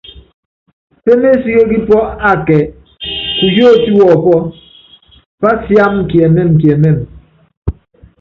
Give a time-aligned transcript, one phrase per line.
[1.03, 2.57] Pémésíkékí pɔ́ akɛ
[3.37, 4.37] kuyótí wɔpɔ́,
[5.41, 7.01] pásiáma kiɛmɛ́mɛkiɛmɛ́mɛ.